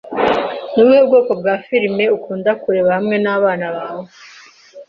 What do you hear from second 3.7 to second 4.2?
bawe?